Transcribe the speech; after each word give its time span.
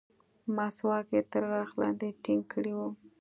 مسواک 0.55 1.07
يې 1.15 1.21
تر 1.31 1.43
غاښ 1.49 1.69
لاندې 1.81 2.07
ټينګ 2.23 2.43
کړى 2.51 2.73
و. 2.77 2.79